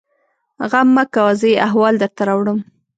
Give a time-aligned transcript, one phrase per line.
[0.71, 1.33] _غم مه کوه!
[1.39, 2.59] زه يې احوال درته راوړم.